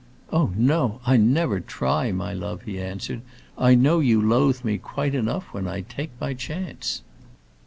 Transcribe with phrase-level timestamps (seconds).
[0.33, 3.21] "Oh no, I never try, my love," he answered.
[3.55, 7.03] "I know you loathe me quite enough when I take my chance."